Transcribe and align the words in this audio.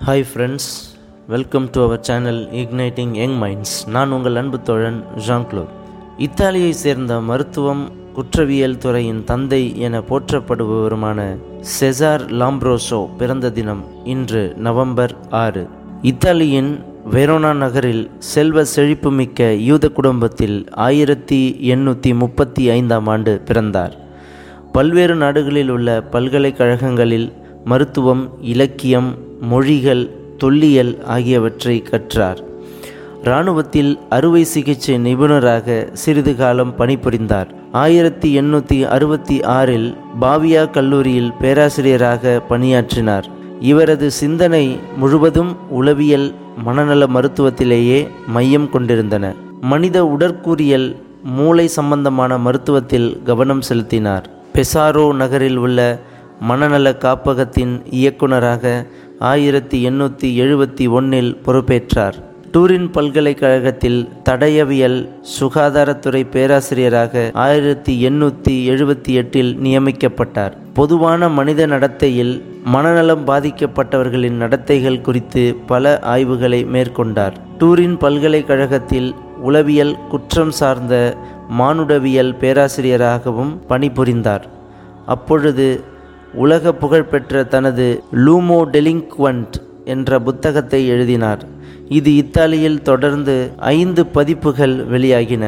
Hi 0.00 0.24
friends 0.30 0.66
welcome 1.28 1.66
to 1.72 1.82
our 1.84 2.00
channel 2.00 2.40
igniting 2.52 3.14
young 3.14 3.36
minds 3.42 3.72
நான் 3.88 4.10
உங்கள் 4.10 4.34
அன்பு 4.34 4.58
தோழன் 4.60 4.98
ஜாங்க்ளோ 5.26 5.62
இத்தாலியை 6.18 6.70
சேர்ந்த 6.70 7.20
மருத்துவம் 7.20 7.82
குற்றவியல் 8.14 8.76
துறையின் 8.78 9.24
தந்தை 9.24 9.60
என 9.78 10.00
போற்றப்படுபவருமான 10.00 11.38
செசார் 11.78 12.24
லாம்ப்ரோசோ 12.40 13.00
பிறந்த 13.16 13.50
தினம் 13.50 13.82
இன்று 14.04 14.54
நவம்பர் 14.56 15.14
ஆறு. 15.44 15.64
இத்தாலியின் 16.02 16.70
வெரோனா 17.10 17.52
நகரில் 17.54 18.10
செல்வ 18.18 18.64
செழிப்புமிக்க 18.64 19.52
யூத 19.54 19.88
குடும்பத்தில் 19.88 20.68
ஆயிரத்தி 20.70 21.40
எண்ணூற்றி 21.74 22.14
முப்பத்தி 22.14 22.70
ஐந்தாம் 22.70 23.06
ஆண்டு 23.06 23.34
பிறந்தார். 23.40 23.96
பல்வேறு 24.72 25.14
நாடுகளில் 25.14 25.68
உள்ள 25.68 26.00
பல்கலைக்கழகங்களில் 26.14 27.28
மருத்துவம் 27.64 28.24
இலக்கியம் 28.40 29.08
மொழிகள் 29.40 30.10
தொல்லியல் 30.38 31.04
ஆகியவற்றை 31.04 31.82
கற்றார். 31.82 32.44
இராணுவத்தில் 33.22 33.98
அறுவை 34.08 34.44
சிகிச்சை 34.44 34.98
நிபுணராக 34.98 35.88
சிறிது 35.92 36.36
காலம் 36.36 36.74
பணிபுரிந்தார். 36.78 37.46
ஆயிரத்தி 37.72 38.40
எண்ணூற்றி 38.40 38.82
அறுபத்தி 38.82 39.42
ஆறில் 39.42 39.96
பாவியா 40.20 40.70
கல்லூரியில் 40.70 41.32
பேராசிரியராக 41.40 42.40
பணியாற்றினார். 42.48 43.28
இவரது 43.60 44.10
சிந்தனை 44.10 44.78
முழுவதும் 44.96 45.56
உளவியல் 45.70 46.34
மனநல 46.64 47.06
மருத்துவத்திலேயே 47.06 48.08
மையம் 48.26 48.70
கொண்டிருந்தன. 48.70 49.34
மனித 49.60 50.04
உடற்கூறியல் 50.04 50.96
மூளை 51.22 51.68
சம்பந்தமான 51.68 52.38
மருத்துவத்தில் 52.38 53.22
கவனம் 53.22 53.60
செலுத்தினார். 53.60 54.30
பெசாரோ 54.54 55.14
நகரில் 55.14 55.56
உள்ள 55.56 56.00
மனநல 56.40 56.92
காப்பகத்தின் 56.92 57.82
இயக்குனராக 57.90 58.86
ஆயிரத்தி 59.18 59.88
எண்ணூற்றி 59.88 60.38
எழுபத்தி 60.40 60.88
ஒன்றில் 60.88 61.40
பொறுப்பேற்றார். 61.46 62.12
டூரின் 62.52 62.92
பல்கலைக்கழகத்தில் 62.92 64.08
தடயவியல் 64.24 65.08
சுகாதாரத்துறை 65.40 66.26
பேராசிரியராக 66.30 67.30
ஆயிரத்தி 67.32 68.08
எண்ணூற்றி 68.08 68.48
எழுபத்தி 68.48 69.08
எட்டில் 69.08 69.58
நியமிக்கப்பட்டார். 69.62 70.52
பொதுவான 70.74 71.28
மனித 71.28 71.66
நடத்தையில் 71.66 72.42
மனநலம் 72.64 73.26
பாதிக்கப்பட்டவர்களின் 73.26 74.36
நடத்தைகள் 74.36 75.00
குறித்து 75.00 75.56
பல 75.66 76.00
ஆய்வுகளை 76.00 76.64
மேற்கொண்டார். 76.64 77.32
டூரின் 77.58 77.98
பல்கலைக்கழகத்தில் 77.98 79.14
உளவியல் 79.42 79.96
குற்றம் 80.08 80.50
சார்ந்த 80.50 81.16
மானுடவியல் 81.48 82.36
பேராசிரியராகவும் 82.36 83.62
பணிபுரிந்தார். 83.68 84.42
அப்பொழுது 85.06 85.84
உலக 86.36 86.72
புகழ்பெற்ற 86.72 87.44
தனது 87.44 88.02
லூமோ 88.24 88.58
டெலிங்க்வன்ட் 88.72 89.56
என்ற 89.84 90.18
புத்தகத்தை 90.20 90.80
எழுதினார். 90.86 91.42
இது 91.88 92.10
இத்தாலியில் 92.16 92.82
தொடர்ந்து 92.82 93.50
ஐந்து 93.56 94.06
பதிப்புகள் 94.06 94.74
வெளியாகின. 94.90 95.44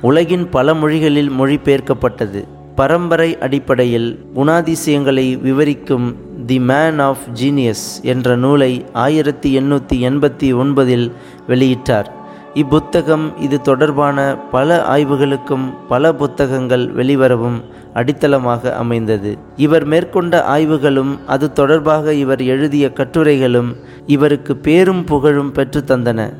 உலகின் 0.00 0.48
பல 0.48 0.74
மொழிகளில் 0.74 1.30
மொழிபெயர்க்கப்பட்டது. 1.30 2.40
பரம்பரை 2.74 3.38
அடிப்படையில் 3.38 4.08
குணாதிசயங்களை 4.34 5.26
விவரிக்கும் 5.40 6.06
தி 6.46 6.58
மேன் 6.60 6.98
ஆஃப் 6.98 7.24
ஜீனியஸ் 7.42 7.86
என்ற 8.02 8.36
நூலை 8.36 8.84
ஆயிரத்தி 8.92 9.50
எண்ணூற்றி 9.58 9.96
எண்பத்தி 10.10 10.48
ஒன்பதில் 10.62 11.06
வெளியிட்டார். 11.48 12.08
இப்புத்தகம் 12.54 13.40
இது 13.40 13.60
தொடர்பான 13.60 14.36
பல 14.50 14.86
ஆய்வுகளுக்கும் 14.94 15.74
பல 15.88 16.14
புத்தகங்கள் 16.14 16.94
வெளிவரவும் 16.94 17.62
அடித்தளமாக 17.94 18.72
அமைந்தது. 18.72 19.38
இவர் 19.56 19.84
மேற்கொண்ட 19.84 20.44
ஆய்வுகளும் 20.44 21.18
அது 21.26 21.52
தொடர்பாக 21.52 22.14
இவர் 22.14 22.42
எழுதிய 22.42 22.92
கட்டுரைகளும் 22.92 23.76
இவருக்கு 24.06 24.56
பேரும் 24.56 25.04
புகழும் 25.04 25.52
பெற்று 25.52 25.84
தந்தன. 25.86 26.32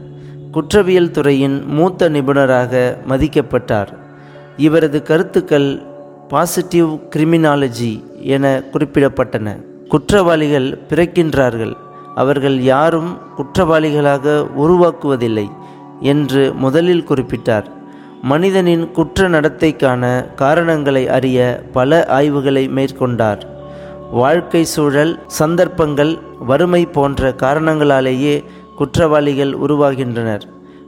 குற்றவியல் 0.51 1.11
துறையின் 1.11 1.65
மூத்த 1.67 2.09
நிபுணராக 2.09 2.97
மதிக்கப்பட்டார். 3.09 3.89
இவரது 4.57 5.03
கருத்துக்கள் 5.03 5.83
பாசிட்டிவ் 6.29 6.89
கிரிமினாலஜி 7.11 8.03
என 8.21 8.63
குறிப்பிடப்பட்டன. 8.73 9.65
குற்றவாளிகள் 9.89 10.79
பிறக்கின்றார்கள். 10.89 11.75
அவர்கள் 12.15 12.61
யாரும் 12.61 13.19
குற்றவாளிகளாக 13.39 14.47
உருவாக்குவதில்லை. 14.59 15.47
என்று 16.13 16.43
முதலில் 16.65 17.07
குறிப்பிட்டார். 17.09 17.67
மனிதனின் 18.23 18.85
குற்ற 18.91 19.29
நடத்தைக்கான 19.29 20.03
காரணங்களை 20.43 21.03
அறிய 21.17 21.39
பல 21.73 22.01
ஆய்வுகளை 22.19 22.65
மேற்கொண்டார். 22.77 23.43
வாழ்க்கை 24.13 24.65
சூழல் 24.65 25.13
சந்தர்ப்பங்கள் 25.39 26.13
வறுமை 26.51 26.83
போன்ற 26.97 27.35
காரணங்களாலேயே 27.43 28.35
குற்றவாளிகள் 28.77 29.53
உருவாகின்றனர். 29.67 30.45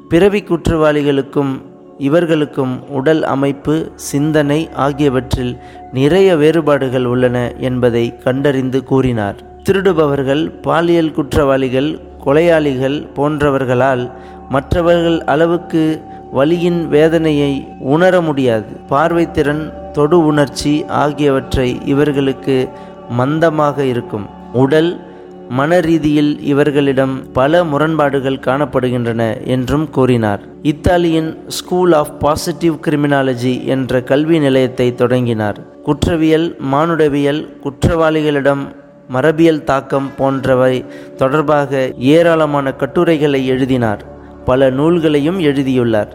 பிறவி 0.09 0.41
குற்றவாளிகளுக்கும் 0.43 1.53
இவர்களுக்கும் 1.99 2.75
உடல் 2.89 3.23
அமைப்பு 3.35 3.75
சிந்தனை 4.11 4.61
ஆகியவற்றில் 4.87 5.53
நிறைய 5.93 6.37
வேறுபாடுகள் 6.37 7.07
உள்ளன 7.13 7.37
என்பதை 7.69 8.05
கண்டறிந்து 8.25 8.81
கூறினார். 8.91 9.39
திருடுபவர்கள் 9.65 10.43
பாலியல் 10.63 11.15
குற்றவாளிகள் 11.19 11.91
கொலையாளிகள் 12.25 12.99
போன்றவர்களால் 13.17 14.05
மற்றவர்கள் 14.49 15.25
அளவுக்கு 15.25 16.03
வலியின் 16.35 16.89
வேதனையை 16.89 17.69
உணர 17.81 18.21
முடியாது. 18.21 18.67
பார்வைத்திறன் 18.91 19.93
தொடு 19.93 20.25
உணர்ச்சி 20.27 20.85
ஆகியவற்றை 20.89 21.81
இவர்களுக்கு 21.85 22.69
மந்தமாக 23.11 23.85
இருக்கும். 23.85 24.27
உடல் 24.53 25.15
மன 25.49 25.81
ரீதியில் 25.81 26.41
இவர்களிடம் 26.41 27.33
பல 27.33 27.65
முரண்பாடுகள் 27.65 28.41
காணப்படுகின்றன 28.47 29.45
என்றும் 29.45 29.91
கூறினார். 29.91 30.41
இத்தாலியின் 30.63 31.39
ஸ்கூல் 31.49 31.93
ஆஃப் 31.93 32.21
பாசிட்டிவ் 32.21 32.75
கிரிமினாலஜி 32.75 33.65
என்ற 33.65 34.03
கல்வி 34.03 34.39
நிலையத்தை 34.39 34.95
தொடங்கினார். 34.95 35.59
குற்றவியல் 35.83 36.57
மானுடவியல் 36.59 37.59
குற்றவாளிகளிடம் 37.65 38.65
மரபியல் 39.13 39.65
தாக்கம் 39.65 40.11
போன்றவை 40.17 40.85
தொடர்பாக 41.17 41.93
ஏராளமான 41.99 42.73
கட்டுரைகளை 42.73 43.47
எழுதினார். 43.47 44.15
பல 44.49 44.71
நூல்களையும் 44.71 45.39
எழுதியுள்ளார். 45.49 46.13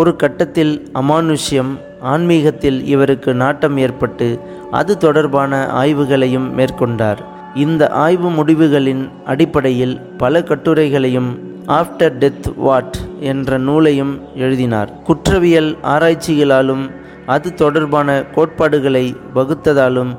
ஒரு 0.00 0.12
கட்டத்தில் 0.16 0.72
அமானுஷ்யம் 0.94 1.72
ஆன்மீகத்தில் 2.12 2.78
இவருக்கு 2.94 3.30
நாட்டம் 3.34 3.76
ஏற்பட்டு 3.84 4.28
அது 4.70 4.92
தொடர்பான 4.96 5.52
ஆய்வுகளையும் 5.82 6.48
மேற்கொண்டார். 6.58 7.20
இந்த 7.54 7.82
ஆய்வு 8.06 8.28
முடிவுகளின் 8.30 9.02
அடிப்படையில் 9.24 9.94
பல 10.22 10.40
கட்டுரைகளையும் 10.40 11.30
ஆஃப்டர் 11.66 12.16
டெத் 12.22 12.48
வாட் 12.56 12.96
என்ற 13.30 13.58
நூலையும் 13.58 14.14
எழுதினார். 14.44 14.90
குற்றவியல் 15.02 15.70
ஆராய்ச்சிகளாலும் 15.94 16.84
அது 17.26 17.54
தொடர்பான 17.54 18.08
கோட்பாடுகளை 18.34 19.04
வகுத்ததாலும் 19.34 20.12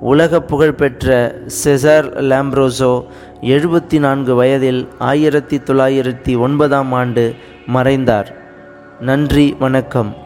உலக 0.00 0.40
புகழ்பெற்ற 0.40 1.34
செசார் 1.64 2.06
லாம்ப்ரோசோ 2.30 3.04
எழுபத்தி 3.40 3.98
நான்கு 3.98 4.34
வயதில் 4.34 4.88
ஆயிரத்தி 4.98 5.56
தொள்ளாயிரத்தி 5.58 6.38
ஒன்பதாம் 6.38 6.92
ஆண்டு 6.92 7.34
மறைந்தார். 7.66 8.36
நன்றி 9.00 9.56
வணக்கம். 9.58 10.16